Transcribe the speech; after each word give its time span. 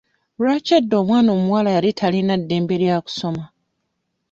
Lwaki 0.41 0.71
edda 0.77 0.95
omwana 1.01 1.29
omuwala 1.37 1.69
yali 1.75 1.91
talina 1.99 2.33
ddembe 2.41 2.75
lya 2.81 2.97
kusoma? 3.05 3.43